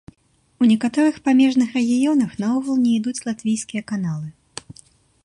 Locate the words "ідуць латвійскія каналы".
2.99-4.27